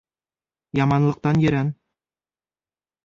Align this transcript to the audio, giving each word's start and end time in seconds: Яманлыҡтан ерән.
Яманлыҡтан 0.79 1.43
ерән. 1.45 1.71